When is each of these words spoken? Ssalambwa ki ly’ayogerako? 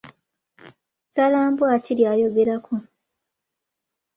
Ssalambwa 1.05 1.69
ki 1.83 1.93
ly’ayogerako? 1.99 2.75